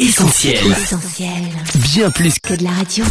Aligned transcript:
Essentiel. 0.00 0.56
Essentiel. 0.72 1.30
Bien 1.74 2.10
plus 2.10 2.32
Que 2.38 2.54
de 2.54 2.64
la 2.64 2.70
radio. 2.70 3.04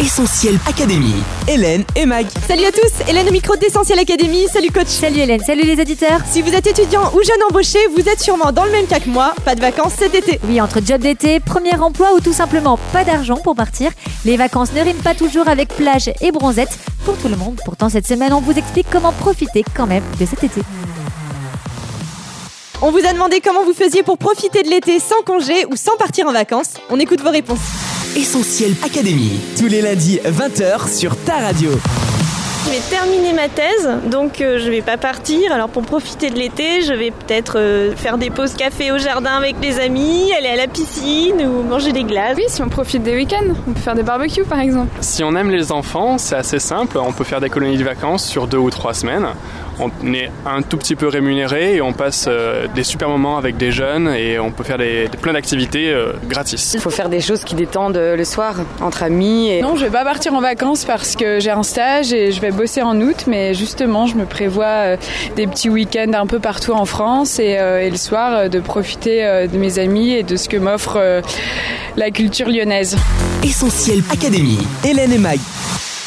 Essentiel 0.00 0.58
Académie. 0.68 1.22
Hélène 1.48 1.84
et 1.96 2.04
Mag. 2.04 2.26
Salut 2.46 2.66
à 2.66 2.72
tous, 2.72 3.08
Hélène 3.08 3.26
au 3.26 3.32
micro 3.32 3.56
d'Essentiel 3.56 3.98
Academy. 3.98 4.46
Salut 4.52 4.70
coach. 4.70 4.88
Salut 4.88 5.20
Hélène, 5.20 5.40
salut 5.40 5.62
les 5.62 5.80
auditeurs. 5.80 6.20
Si 6.30 6.42
vous 6.42 6.52
êtes 6.52 6.66
étudiant 6.66 7.10
ou 7.14 7.22
jeune 7.24 7.42
embauché, 7.48 7.78
vous 7.96 8.06
êtes 8.06 8.20
sûrement 8.20 8.52
dans 8.52 8.66
le 8.66 8.70
même 8.70 8.86
cas 8.86 9.00
que 9.00 9.08
moi. 9.08 9.32
Pas 9.46 9.54
de 9.54 9.62
vacances 9.62 9.94
cet 9.98 10.14
été. 10.14 10.40
Oui, 10.46 10.60
entre 10.60 10.84
job 10.84 11.00
d'été, 11.00 11.40
premier 11.40 11.74
emploi 11.76 12.12
ou 12.14 12.20
tout 12.20 12.34
simplement 12.34 12.78
pas 12.92 13.04
d'argent 13.04 13.36
pour 13.36 13.56
partir, 13.56 13.92
les 14.26 14.36
vacances 14.36 14.74
ne 14.74 14.82
riment 14.82 15.02
pas 15.02 15.14
toujours 15.14 15.48
avec 15.48 15.68
plage 15.68 16.10
et 16.20 16.32
bronzette 16.32 16.78
pour 17.06 17.16
tout 17.16 17.28
le 17.28 17.36
monde. 17.36 17.58
Pourtant, 17.64 17.88
cette 17.88 18.06
semaine, 18.06 18.34
on 18.34 18.42
vous 18.42 18.52
explique 18.52 18.88
comment 18.90 19.12
profiter 19.12 19.64
quand 19.74 19.86
même 19.86 20.04
de 20.20 20.26
cet 20.26 20.44
été. 20.44 20.60
On 22.84 22.90
vous 22.90 23.06
a 23.06 23.12
demandé 23.12 23.40
comment 23.40 23.64
vous 23.64 23.74
faisiez 23.74 24.02
pour 24.02 24.18
profiter 24.18 24.64
de 24.64 24.68
l'été 24.68 24.98
sans 24.98 25.22
congé 25.24 25.66
ou 25.66 25.76
sans 25.76 25.96
partir 25.96 26.26
en 26.26 26.32
vacances. 26.32 26.74
On 26.90 26.98
écoute 26.98 27.20
vos 27.20 27.30
réponses. 27.30 27.60
Essentiel 28.16 28.74
Académie. 28.84 29.38
Tous 29.56 29.68
les 29.68 29.82
lundis 29.82 30.18
20h 30.18 30.92
sur 30.92 31.16
ta 31.18 31.34
radio. 31.34 31.70
Je 32.64 32.70
vais 32.70 32.80
terminer 32.90 33.32
ma 33.34 33.48
thèse, 33.48 33.88
donc 34.10 34.40
euh, 34.40 34.58
je 34.58 34.68
vais 34.68 34.82
pas 34.82 34.96
partir. 34.96 35.52
Alors 35.52 35.68
pour 35.68 35.82
profiter 35.82 36.30
de 36.30 36.36
l'été, 36.36 36.82
je 36.82 36.92
vais 36.92 37.12
peut-être 37.12 37.56
euh, 37.56 37.94
faire 37.94 38.18
des 38.18 38.30
pauses 38.30 38.54
café 38.54 38.90
au 38.90 38.98
jardin 38.98 39.36
avec 39.36 39.56
les 39.62 39.78
amis, 39.78 40.32
aller 40.36 40.48
à 40.48 40.56
la 40.56 40.66
piscine 40.66 41.40
ou 41.40 41.62
manger 41.62 41.92
des 41.92 42.02
glaces. 42.02 42.34
Oui, 42.36 42.44
si 42.48 42.62
on 42.62 42.68
profite 42.68 43.04
des 43.04 43.14
week-ends, 43.14 43.54
on 43.68 43.72
peut 43.74 43.80
faire 43.80 43.94
des 43.94 44.02
barbecues 44.02 44.44
par 44.44 44.58
exemple. 44.58 44.90
Si 45.00 45.22
on 45.22 45.36
aime 45.36 45.50
les 45.50 45.70
enfants, 45.70 46.18
c'est 46.18 46.36
assez 46.36 46.58
simple. 46.58 46.98
On 46.98 47.12
peut 47.12 47.24
faire 47.24 47.40
des 47.40 47.48
colonies 47.48 47.78
de 47.78 47.84
vacances 47.84 48.24
sur 48.24 48.48
deux 48.48 48.58
ou 48.58 48.70
trois 48.70 48.94
semaines. 48.94 49.28
On 49.80 49.90
est 50.14 50.30
un 50.46 50.62
tout 50.62 50.76
petit 50.76 50.94
peu 50.96 51.08
rémunéré 51.08 51.76
et 51.76 51.82
on 51.82 51.92
passe 51.92 52.26
euh, 52.28 52.66
des 52.74 52.84
super 52.84 53.08
moments 53.08 53.36
avec 53.38 53.56
des 53.56 53.72
jeunes 53.72 54.08
et 54.08 54.38
on 54.38 54.50
peut 54.50 54.64
faire 54.64 54.78
des, 54.78 55.08
des- 55.08 55.18
plein 55.18 55.32
d'activités 55.32 55.90
euh, 55.90 56.12
gratis. 56.28 56.72
Il 56.74 56.80
faut 56.80 56.90
faire 56.90 57.08
des 57.08 57.20
choses 57.20 57.42
qui 57.44 57.54
détendent 57.54 57.96
euh, 57.96 58.14
le 58.16 58.24
soir 58.24 58.56
entre 58.80 59.02
amis. 59.02 59.50
Et... 59.50 59.62
Non, 59.62 59.74
je 59.76 59.84
vais 59.84 59.90
pas 59.90 60.04
partir 60.04 60.34
en 60.34 60.40
vacances 60.40 60.84
parce 60.84 61.16
que 61.16 61.40
j'ai 61.40 61.50
un 61.50 61.62
stage 61.62 62.12
et 62.12 62.32
je 62.32 62.40
vais 62.40 62.50
bosser 62.50 62.82
en 62.82 63.00
août, 63.00 63.24
mais 63.26 63.54
justement, 63.54 64.06
je 64.06 64.14
me 64.16 64.26
prévois 64.26 64.64
euh, 64.66 64.96
des 65.36 65.46
petits 65.46 65.70
week-ends 65.70 66.12
un 66.14 66.26
peu 66.26 66.38
partout 66.38 66.72
en 66.72 66.84
France 66.84 67.38
et, 67.38 67.58
euh, 67.58 67.80
et 67.82 67.90
le 67.90 67.96
soir 67.96 68.32
euh, 68.36 68.48
de 68.48 68.60
profiter 68.60 69.24
euh, 69.24 69.46
de 69.46 69.56
mes 69.56 69.78
amis 69.78 70.12
et 70.12 70.22
de 70.22 70.36
ce 70.36 70.48
que 70.48 70.56
m'offre 70.58 70.96
euh, 70.98 71.22
la 71.96 72.10
culture 72.10 72.48
lyonnaise. 72.48 72.96
Essentiel 73.42 74.02
Académie. 74.12 74.58
Hélène 74.84 75.12
et 75.12 75.18
Mag. 75.18 75.38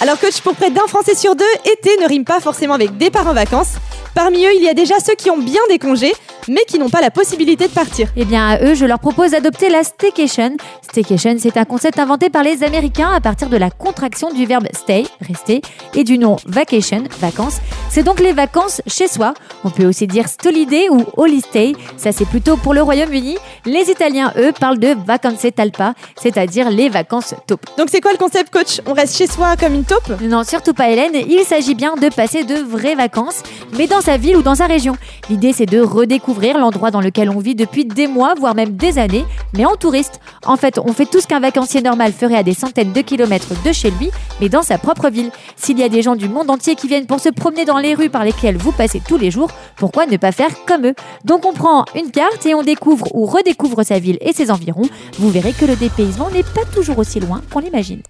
Alors 0.05 0.19
coach, 0.19 0.39
pour 0.41 0.53
près 0.53 0.69
d'un 0.69 0.85
Français 0.85 1.15
sur 1.15 1.35
deux, 1.35 1.43
été 1.65 1.89
ne 1.99 2.07
rime 2.07 2.25
pas 2.25 2.39
forcément 2.39 2.75
avec 2.75 2.95
départ 2.95 3.25
en 3.25 3.33
vacances. 3.33 3.77
Parmi 4.13 4.45
eux, 4.45 4.53
il 4.55 4.61
y 4.61 4.69
a 4.69 4.75
déjà 4.75 4.99
ceux 4.99 5.15
qui 5.15 5.31
ont 5.31 5.37
bien 5.39 5.61
des 5.67 5.79
congés, 5.79 6.13
mais 6.47 6.61
qui 6.67 6.79
n'ont 6.79 6.89
pas 6.89 7.01
la 7.01 7.11
possibilité 7.11 7.67
de 7.67 7.73
partir. 7.73 8.09
Eh 8.15 8.25
bien, 8.25 8.47
à 8.47 8.63
eux, 8.63 8.73
je 8.75 8.85
leur 8.85 8.99
propose 8.99 9.31
d'adopter 9.31 9.69
la 9.69 9.83
staycation. 9.83 10.57
Staycation, 10.81 11.35
c'est 11.39 11.57
un 11.57 11.65
concept 11.65 11.99
inventé 11.99 12.29
par 12.29 12.43
les 12.43 12.63
Américains 12.63 13.11
à 13.11 13.21
partir 13.21 13.49
de 13.49 13.57
la 13.57 13.71
contraction 13.71 14.31
du 14.31 14.45
verbe 14.45 14.67
stay, 14.73 15.05
rester, 15.21 15.61
et 15.95 16.03
du 16.03 16.17
nom 16.17 16.35
vacation, 16.45 17.03
vacances. 17.19 17.57
C'est 17.89 18.03
donc 18.03 18.19
les 18.19 18.33
vacances 18.33 18.81
chez 18.85 19.07
soi. 19.07 19.33
On 19.63 19.69
peut 19.69 19.85
aussi 19.85 20.07
dire 20.07 20.27
stolidé 20.27 20.87
ou 20.91 21.03
holiday. 21.17 21.73
Ça, 21.97 22.11
c'est 22.11 22.25
plutôt 22.25 22.57
pour 22.57 22.73
le 22.73 22.81
Royaume-Uni. 22.81 23.37
Les 23.65 23.89
Italiens, 23.89 24.33
eux, 24.37 24.51
parlent 24.51 24.79
de 24.79 24.95
vacanze 25.05 25.45
talpa, 25.55 25.93
c'est-à-dire 26.21 26.69
les 26.69 26.89
vacances 26.89 27.33
taupe. 27.47 27.65
Donc 27.77 27.87
c'est 27.89 28.01
quoi 28.01 28.11
le 28.11 28.17
concept 28.17 28.51
coach? 28.53 28.81
On 28.85 28.93
reste 28.93 29.17
chez 29.17 29.27
soi 29.27 29.55
comme 29.57 29.73
une 29.73 29.85
taupe? 29.85 30.21
Non, 30.21 30.43
surtout 30.43 30.73
pas 30.73 30.89
Hélène, 30.89 31.15
il 31.27 31.43
s'agit 31.45 31.75
bien 31.75 31.95
de 31.95 32.09
passer 32.09 32.43
de 32.43 32.55
vraies 32.55 32.95
vacances, 32.95 33.41
mais 33.77 33.87
dans 33.87 34.01
sa 34.01 34.17
ville 34.17 34.37
ou 34.37 34.41
dans 34.41 34.55
sa 34.55 34.65
région. 34.65 34.95
L'idée 35.29 35.53
c'est 35.53 35.65
de 35.65 35.79
redécouvrir 35.79 36.34
l'endroit 36.41 36.91
dans 36.91 37.01
lequel 37.01 37.29
on 37.29 37.39
vit 37.39 37.55
depuis 37.55 37.85
des 37.85 38.07
mois, 38.07 38.33
voire 38.35 38.55
même 38.55 38.75
des 38.75 38.99
années, 38.99 39.25
mais 39.53 39.65
en 39.65 39.75
touriste. 39.75 40.19
En 40.45 40.57
fait, 40.57 40.79
on 40.79 40.93
fait 40.93 41.05
tout 41.05 41.21
ce 41.21 41.27
qu'un 41.27 41.39
vacancier 41.39 41.81
normal 41.81 42.13
ferait 42.13 42.35
à 42.35 42.43
des 42.43 42.53
centaines 42.53 42.93
de 42.93 43.01
kilomètres 43.01 43.53
de 43.63 43.71
chez 43.71 43.91
lui, 43.91 44.09
mais 44.39 44.49
dans 44.49 44.61
sa 44.61 44.77
propre 44.77 45.09
ville. 45.09 45.31
S'il 45.55 45.79
y 45.79 45.83
a 45.83 45.89
des 45.89 46.01
gens 46.01 46.15
du 46.15 46.29
monde 46.29 46.49
entier 46.49 46.75
qui 46.75 46.87
viennent 46.87 47.07
pour 47.07 47.19
se 47.19 47.29
promener 47.29 47.65
dans 47.65 47.77
les 47.77 47.93
rues 47.95 48.09
par 48.09 48.23
lesquelles 48.23 48.57
vous 48.57 48.71
passez 48.71 49.01
tous 49.05 49.17
les 49.17 49.31
jours, 49.31 49.49
pourquoi 49.77 50.05
ne 50.05 50.17
pas 50.17 50.31
faire 50.31 50.51
comme 50.65 50.85
eux? 50.87 50.95
Donc 51.23 51.45
on 51.45 51.53
prend 51.53 51.85
une 51.95 52.11
carte 52.11 52.45
et 52.45 52.55
on 52.55 52.63
découvre 52.63 53.07
ou 53.15 53.25
redécouvre 53.25 53.83
sa 53.83 53.99
ville 53.99 54.17
et 54.21 54.33
ses 54.33 54.51
environs. 54.51 54.89
Vous 55.19 55.29
verrez 55.29 55.53
que 55.53 55.65
le 55.65 55.75
dépaysement 55.75 56.29
n'est 56.29 56.43
pas 56.43 56.65
toujours 56.73 56.99
aussi 56.99 57.19
loin 57.19 57.41
qu'on 57.51 57.59
l'imagine. 57.59 58.01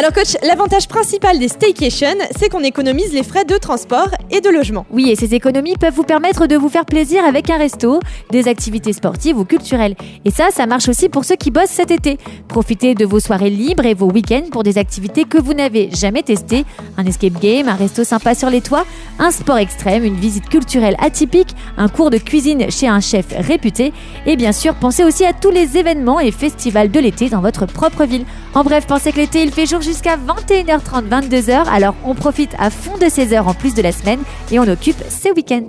Alors 0.00 0.14
coach, 0.14 0.34
l'avantage 0.42 0.88
principal 0.88 1.38
des 1.38 1.48
staycations, 1.48 2.16
c'est 2.38 2.48
qu'on 2.48 2.64
économise 2.64 3.12
les 3.12 3.22
frais 3.22 3.44
de 3.44 3.58
transport 3.58 4.08
et 4.30 4.40
de 4.40 4.48
logement. 4.48 4.86
Oui, 4.90 5.10
et 5.10 5.14
ces 5.14 5.34
économies 5.34 5.76
peuvent 5.78 5.92
vous 5.92 6.04
permettre 6.04 6.46
de 6.46 6.56
vous 6.56 6.70
faire 6.70 6.86
plaisir 6.86 7.22
avec 7.22 7.50
un 7.50 7.58
resto, 7.58 8.00
des 8.30 8.48
activités 8.48 8.94
sportives 8.94 9.36
ou 9.36 9.44
culturelles. 9.44 9.96
Et 10.24 10.30
ça, 10.30 10.48
ça 10.52 10.64
marche 10.64 10.88
aussi 10.88 11.10
pour 11.10 11.26
ceux 11.26 11.36
qui 11.36 11.50
bossent 11.50 11.68
cet 11.68 11.90
été. 11.90 12.16
Profitez 12.48 12.94
de 12.94 13.04
vos 13.04 13.20
soirées 13.20 13.50
libres 13.50 13.84
et 13.84 13.92
vos 13.92 14.10
week-ends 14.10 14.48
pour 14.50 14.62
des 14.62 14.78
activités 14.78 15.24
que 15.24 15.36
vous 15.36 15.52
n'avez 15.52 15.90
jamais 15.90 16.22
testées. 16.22 16.64
Un 16.96 17.04
escape 17.04 17.38
game, 17.38 17.68
un 17.68 17.74
resto 17.74 18.02
sympa 18.02 18.34
sur 18.34 18.48
les 18.48 18.62
toits, 18.62 18.86
un 19.18 19.30
sport 19.30 19.58
extrême, 19.58 20.02
une 20.02 20.16
visite 20.16 20.48
culturelle 20.48 20.96
atypique, 20.98 21.54
un 21.76 21.88
cours 21.88 22.08
de 22.08 22.16
cuisine 22.16 22.70
chez 22.70 22.88
un 22.88 23.00
chef 23.00 23.26
réputé. 23.36 23.92
Et 24.24 24.36
bien 24.36 24.52
sûr, 24.52 24.76
pensez 24.76 25.04
aussi 25.04 25.26
à 25.26 25.34
tous 25.34 25.50
les 25.50 25.76
événements 25.76 26.20
et 26.20 26.30
festivals 26.30 26.90
de 26.90 27.00
l'été 27.00 27.28
dans 27.28 27.42
votre 27.42 27.66
propre 27.66 28.04
ville. 28.06 28.24
En 28.54 28.64
bref, 28.64 28.86
pensez 28.86 29.12
que 29.12 29.18
l'été, 29.18 29.42
il 29.42 29.52
fait 29.52 29.66
jour 29.66 29.80
jusqu'à 29.80 30.16
21h30, 30.16 31.08
22h. 31.08 31.68
Alors 31.68 31.94
on 32.04 32.14
profite 32.14 32.54
à 32.58 32.70
fond 32.70 32.98
de 32.98 33.08
ces 33.08 33.32
heures 33.32 33.46
en 33.46 33.54
plus 33.54 33.74
de 33.74 33.82
la 33.82 33.92
semaine 33.92 34.20
et 34.50 34.58
on 34.58 34.66
occupe 34.66 35.02
ces 35.08 35.30
week-ends. 35.30 35.66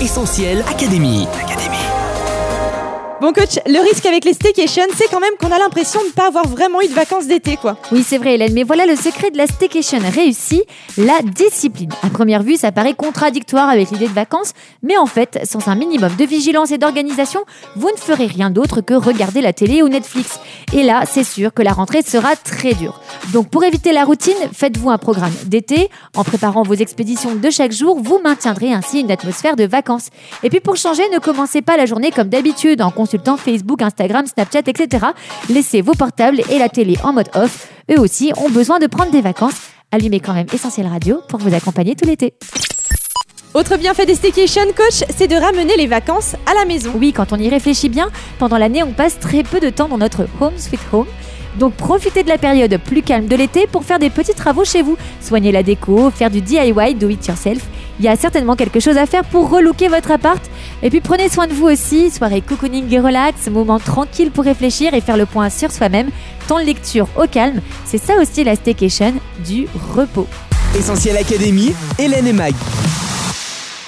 Essentiel 0.00 0.64
Académie. 0.68 1.26
Bon 3.22 3.32
coach, 3.32 3.60
le 3.66 3.78
risque 3.78 4.04
avec 4.04 4.24
les 4.24 4.32
staycations, 4.32 4.82
c'est 4.96 5.08
quand 5.08 5.20
même 5.20 5.34
qu'on 5.38 5.52
a 5.52 5.58
l'impression 5.60 6.00
de 6.00 6.06
ne 6.06 6.10
pas 6.10 6.26
avoir 6.26 6.48
vraiment 6.48 6.82
eu 6.82 6.88
de 6.88 6.92
vacances 6.92 7.28
d'été 7.28 7.56
quoi. 7.56 7.76
Oui, 7.92 8.02
c'est 8.04 8.18
vrai, 8.18 8.34
Hélène, 8.34 8.52
mais 8.52 8.64
voilà 8.64 8.84
le 8.84 8.96
secret 8.96 9.30
de 9.30 9.38
la 9.38 9.46
staycation 9.46 10.00
réussie, 10.12 10.64
la 10.98 11.22
discipline. 11.22 11.90
À 12.02 12.10
première 12.10 12.42
vue, 12.42 12.56
ça 12.56 12.72
paraît 12.72 12.94
contradictoire 12.94 13.68
avec 13.68 13.92
l'idée 13.92 14.08
de 14.08 14.12
vacances, 14.12 14.54
mais 14.82 14.96
en 14.98 15.06
fait, 15.06 15.38
sans 15.44 15.68
un 15.68 15.76
minimum 15.76 16.10
de 16.18 16.24
vigilance 16.24 16.72
et 16.72 16.78
d'organisation, 16.78 17.44
vous 17.76 17.92
ne 17.92 17.96
ferez 17.96 18.26
rien 18.26 18.50
d'autre 18.50 18.80
que 18.80 18.94
regarder 18.94 19.40
la 19.40 19.52
télé 19.52 19.84
ou 19.84 19.88
Netflix. 19.88 20.40
Et 20.72 20.82
là, 20.82 21.04
c'est 21.08 21.22
sûr 21.22 21.54
que 21.54 21.62
la 21.62 21.72
rentrée 21.72 22.02
sera 22.02 22.34
très 22.34 22.74
dure. 22.74 23.00
Donc, 23.32 23.50
pour 23.50 23.62
éviter 23.62 23.92
la 23.92 24.04
routine, 24.04 24.34
faites-vous 24.52 24.90
un 24.90 24.98
programme 24.98 25.30
d'été. 25.44 25.90
En 26.16 26.24
préparant 26.24 26.64
vos 26.64 26.74
expéditions 26.74 27.36
de 27.36 27.50
chaque 27.50 27.72
jour, 27.72 28.00
vous 28.02 28.18
maintiendrez 28.18 28.72
ainsi 28.72 28.98
une 28.98 29.12
atmosphère 29.12 29.54
de 29.54 29.62
vacances. 29.62 30.08
Et 30.42 30.50
puis, 30.50 30.58
pour 30.58 30.74
changer, 30.74 31.08
ne 31.10 31.20
commencez 31.20 31.62
pas 31.62 31.76
la 31.76 31.86
journée 31.86 32.10
comme 32.10 32.28
d'habitude 32.28 32.82
en 32.82 32.90
consultant 33.12 33.36
Facebook, 33.36 33.82
Instagram, 33.82 34.26
Snapchat, 34.26 34.62
etc. 34.66 35.06
Laissez 35.50 35.82
vos 35.82 35.92
portables 35.92 36.40
et 36.50 36.58
la 36.58 36.70
télé 36.70 36.96
en 37.04 37.12
mode 37.12 37.28
off. 37.34 37.68
Eux 37.90 38.00
aussi 38.00 38.32
ont 38.38 38.48
besoin 38.48 38.78
de 38.78 38.86
prendre 38.86 39.10
des 39.10 39.20
vacances. 39.20 39.60
Allumez 39.90 40.20
quand 40.20 40.32
même 40.32 40.46
Essentiel 40.50 40.86
Radio 40.86 41.20
pour 41.28 41.38
vous 41.38 41.54
accompagner 41.54 41.94
tout 41.94 42.08
l'été. 42.08 42.32
Autre 43.52 43.76
bienfait 43.76 44.06
des 44.06 44.14
staycations 44.14 44.72
coach, 44.74 45.04
c'est 45.14 45.28
de 45.28 45.36
ramener 45.36 45.76
les 45.76 45.86
vacances 45.86 46.36
à 46.46 46.54
la 46.54 46.64
maison. 46.64 46.92
Oui, 46.96 47.12
quand 47.12 47.34
on 47.34 47.36
y 47.36 47.50
réfléchit 47.50 47.90
bien, 47.90 48.08
pendant 48.38 48.56
l'année, 48.56 48.82
on 48.82 48.92
passe 48.92 49.18
très 49.18 49.42
peu 49.42 49.60
de 49.60 49.68
temps 49.68 49.88
dans 49.88 49.98
notre 49.98 50.26
home 50.40 50.56
sweet 50.56 50.80
home. 50.90 51.06
Donc 51.58 51.74
profitez 51.74 52.22
de 52.22 52.30
la 52.30 52.38
période 52.38 52.74
plus 52.78 53.02
calme 53.02 53.26
de 53.26 53.36
l'été 53.36 53.66
pour 53.66 53.84
faire 53.84 53.98
des 53.98 54.08
petits 54.08 54.32
travaux 54.32 54.64
chez 54.64 54.80
vous. 54.80 54.96
Soigner 55.20 55.52
la 55.52 55.62
déco, 55.62 56.10
faire 56.10 56.30
du 56.30 56.40
DIY, 56.40 56.94
do 56.94 57.10
it 57.10 57.26
yourself. 57.26 57.62
Il 57.98 58.06
y 58.06 58.08
a 58.08 58.16
certainement 58.16 58.56
quelque 58.56 58.80
chose 58.80 58.96
à 58.96 59.04
faire 59.04 59.24
pour 59.24 59.50
relooker 59.50 59.88
votre 59.88 60.10
appart. 60.12 60.42
Et 60.82 60.90
puis 60.90 61.00
prenez 61.00 61.28
soin 61.28 61.46
de 61.46 61.52
vous 61.52 61.66
aussi, 61.66 62.10
soirée 62.10 62.40
cocooning 62.40 62.92
et 62.92 62.98
relax, 62.98 63.48
moment 63.48 63.78
tranquille 63.78 64.30
pour 64.32 64.44
réfléchir 64.44 64.94
et 64.94 65.00
faire 65.00 65.16
le 65.16 65.26
point 65.26 65.48
sur 65.48 65.70
soi-même. 65.70 66.10
Temps 66.48 66.58
de 66.58 66.64
lecture 66.64 67.08
au 67.16 67.26
calme, 67.28 67.60
c'est 67.84 67.98
ça 67.98 68.14
aussi 68.20 68.42
la 68.42 68.56
staycation, 68.56 69.14
du 69.46 69.68
repos. 69.94 70.26
Essentiel 70.76 71.16
Académie. 71.16 71.72
Hélène 71.98 72.26
et 72.26 72.32
Mag. 72.32 72.54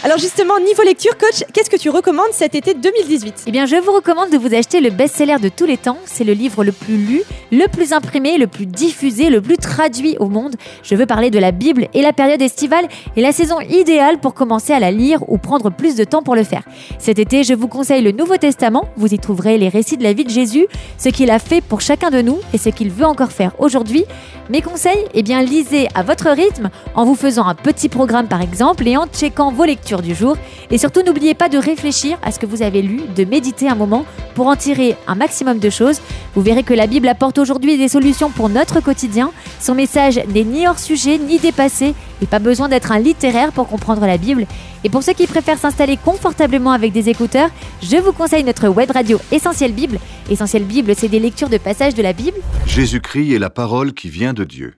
Alors 0.05 0.19
justement, 0.19 0.61
niveau 0.61 0.83
lecture 0.83 1.17
coach, 1.17 1.45
qu'est-ce 1.55 1.71
que 1.71 1.79
tu 1.79 1.89
recommandes 1.89 2.33
cet 2.33 2.55
été 2.55 2.75
2018 2.75 3.45
Eh 3.47 3.51
bien, 3.51 3.65
je 3.65 3.77
vous 3.77 3.91
recommande 3.91 4.29
de 4.29 4.37
vous 4.37 4.55
acheter 4.55 4.81
le 4.83 4.91
best-seller 4.91 5.37
de 5.41 5.49
tous 5.49 5.65
les 5.65 5.79
temps. 5.79 5.97
C'est 6.05 6.25
le 6.25 6.35
livre 6.35 6.63
le 6.63 6.73
plus 6.73 6.99
lu, 6.99 7.23
le 7.51 7.67
plus 7.69 7.95
imprimé, 7.95 8.37
le 8.37 8.47
plus 8.47 8.67
diffusé, 8.67 9.31
le 9.31 9.41
plus 9.41 9.57
traduit 9.57 10.19
au 10.21 10.29
monde. 10.29 10.57
Je 10.83 10.95
veux 10.95 11.07
parler 11.07 11.31
de 11.31 11.39
la 11.39 11.53
Bible 11.53 11.89
et 11.95 12.03
la 12.03 12.13
période 12.13 12.43
estivale 12.43 12.87
est 13.17 13.23
la 13.23 13.33
saison 13.33 13.61
idéale 13.61 14.19
pour 14.21 14.35
commencer 14.35 14.75
à 14.75 14.79
la 14.79 14.91
lire 14.91 15.21
ou 15.27 15.39
prendre 15.39 15.71
plus 15.71 15.97
de 15.97 16.05
temps 16.05 16.23
pour 16.23 16.37
le 16.37 16.45
faire. 16.45 16.65
Cet 16.99 17.19
été, 17.19 17.43
je 17.43 17.55
vous 17.55 17.69
conseille 17.69 18.03
le 18.03 18.13
Nouveau 18.13 18.37
Testament. 18.37 18.91
Vous 18.99 19.15
y 19.15 19.19
trouverez 19.19 19.57
les 19.57 19.71
récits 19.71 19.97
de 19.97 20.03
la 20.03 20.13
vie 20.13 20.25
de 20.25 20.31
Jésus, 20.31 20.67
ce 20.99 21.09
qu'il 21.09 21.31
a 21.31 21.39
fait 21.39 21.63
pour 21.63 21.81
chacun 21.81 22.11
de 22.11 22.21
nous 22.21 22.41
et 22.53 22.59
ce 22.59 22.69
qu'il 22.69 22.91
veut 22.91 23.07
encore 23.07 23.33
faire 23.33 23.53
aujourd'hui. 23.59 24.05
Mes 24.51 24.61
conseils 24.61 25.07
Eh 25.15 25.23
bien, 25.23 25.41
lisez 25.41 25.89
à 25.95 26.03
votre 26.03 26.29
rythme 26.29 26.69
en 26.95 27.07
vous 27.07 27.15
faisant 27.15 27.47
un 27.47 27.55
petit 27.55 27.89
programme 27.89 28.29
par 28.29 28.43
exemple 28.43 28.87
et 28.87 28.99
en 28.99 29.07
checkant 29.07 29.51
vos 29.51 29.65
lectures 29.65 29.94
du 30.03 30.15
jour. 30.15 30.37
Et 30.71 30.79
surtout, 30.79 31.03
n'oubliez 31.03 31.35
pas 31.35 31.49
de 31.49 31.59
réfléchir 31.59 32.19
à 32.23 32.31
ce 32.31 32.39
que 32.39 32.47
vous 32.47 32.63
avez 32.63 32.83
lu, 32.83 33.03
de 33.15 33.25
méditer 33.25 33.69
un 33.69 33.75
moment 33.75 34.05
pour 34.35 34.47
en 34.47 34.57
tirer 34.57 34.97
un 35.07 35.15
maximum 35.15 35.59
de 35.59 35.71
choses. 35.71 36.01
Vous 36.35 36.43
verrez 36.43 36.63
que 36.63 36.75
la 36.75 36.87
Bible 36.87 37.09
apporte 37.09 37.39
aujourd'hui 37.39 37.79
des 37.79 37.89
solutions 37.89 38.31
pour 38.31 38.49
notre 38.49 38.81
quotidien. 38.81 39.31
Son 39.61 39.75
message 39.75 40.21
n'est 40.33 40.45
ni 40.45 40.67
hors 40.67 40.79
sujet, 40.79 41.19
ni 41.19 41.39
dépassé. 41.39 41.95
Et 42.23 42.27
pas 42.27 42.39
besoin 42.39 42.69
d'être 42.69 42.93
un 42.93 42.99
littéraire 42.99 43.53
pour 43.53 43.69
comprendre 43.69 44.07
la 44.07 44.17
Bible. 44.17 44.47
Et 44.85 44.91
pour 44.91 45.03
ceux 45.03 45.15
qui 45.15 45.27
préfèrent 45.27 45.59
s'installer 45.59 45.97
confortablement 45.97 46.73
avec 46.73 46.93
des 46.93 47.09
écouteurs, 47.09 47.51
je 47.83 47.97
vous 47.97 48.13
conseille 48.13 48.45
notre 48.45 48.69
web 48.69 48.91
radio 48.91 49.19
Essentiel 49.33 49.73
Bible. 49.73 49.99
Essentiel 50.31 50.65
Bible, 50.65 50.95
c'est 50.95 51.09
des 51.09 51.21
lectures 51.21 51.49
de 51.49 51.59
passages 51.59 51.95
de 51.95 52.03
la 52.03 52.13
Bible. 52.13 52.37
Jésus-Christ 52.67 53.35
est 53.35 53.39
la 53.39 53.51
parole 53.51 53.93
qui 53.95 54.09
vient 54.09 54.33
de 54.33 54.45
Dieu. 54.45 54.75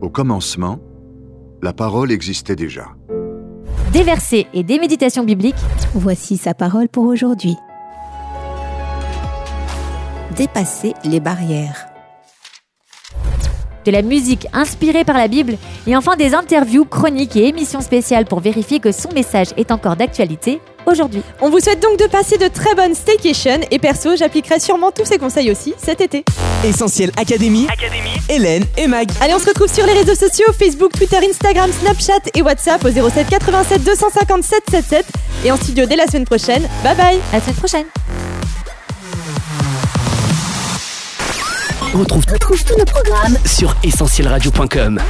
Au 0.00 0.10
commencement, 0.10 0.78
la 1.62 1.72
parole 1.72 2.10
existait 2.10 2.56
déjà. 2.56 2.88
Des 3.92 4.04
versets 4.04 4.46
et 4.54 4.62
des 4.62 4.78
méditations 4.78 5.24
bibliques. 5.24 5.56
Voici 5.94 6.36
sa 6.36 6.54
parole 6.54 6.88
pour 6.88 7.06
aujourd'hui. 7.06 7.56
Dépasser 10.36 10.94
les 11.04 11.18
barrières. 11.18 11.86
de 13.84 13.90
la 13.90 14.02
musique 14.02 14.46
inspirée 14.52 15.04
par 15.04 15.16
la 15.16 15.26
Bible 15.26 15.56
et 15.86 15.96
enfin 15.96 16.14
des 16.14 16.34
interviews, 16.34 16.84
chroniques 16.84 17.34
et 17.34 17.48
émissions 17.48 17.80
spéciales 17.80 18.26
pour 18.26 18.40
vérifier 18.40 18.78
que 18.78 18.92
son 18.92 19.10
message 19.12 19.48
est 19.56 19.72
encore 19.72 19.96
d'actualité 19.96 20.60
aujourd'hui. 20.90 21.22
On 21.40 21.50
vous 21.50 21.60
souhaite 21.60 21.80
donc 21.80 21.98
de 21.98 22.06
passer 22.06 22.38
de 22.38 22.48
très 22.48 22.74
bonnes 22.74 22.94
staycations 22.94 23.60
et 23.70 23.78
perso, 23.78 24.16
j'appliquerai 24.16 24.60
sûrement 24.60 24.90
tous 24.90 25.04
ces 25.04 25.18
conseils 25.18 25.50
aussi 25.50 25.74
cet 25.82 26.00
été. 26.00 26.24
Essentiel 26.64 27.10
Académie, 27.16 27.66
Hélène 28.28 28.64
et 28.76 28.86
Mag. 28.86 29.08
Allez, 29.20 29.34
on 29.34 29.38
se 29.38 29.46
retrouve 29.46 29.72
sur 29.72 29.86
les 29.86 29.92
réseaux 29.92 30.14
sociaux 30.14 30.52
Facebook, 30.58 30.92
Twitter, 30.92 31.18
Instagram, 31.28 31.70
Snapchat 31.80 32.30
et 32.34 32.42
WhatsApp 32.42 32.84
au 32.84 32.90
07 32.90 33.28
87 33.28 33.84
250 33.84 34.42
777 34.42 35.06
et 35.44 35.52
en 35.52 35.56
studio 35.56 35.86
dès 35.86 35.96
la 35.96 36.06
semaine 36.06 36.24
prochaine. 36.24 36.62
Bye 36.82 36.96
bye. 36.96 37.20
À 37.32 37.36
la 37.36 37.40
semaine 37.40 37.56
prochaine. 37.56 37.86
On 41.92 41.98
retrouve, 41.98 42.24
tous 42.24 42.76
nos 42.78 42.84
programmes 42.84 43.36
sur 43.44 43.74
essentielradio.com. 43.82 45.00